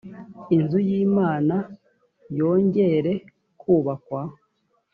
inzu 0.55 0.77
y 0.87 0.91
imana 1.05 1.55
yongere 2.39 3.13
kubakwa 3.59 4.21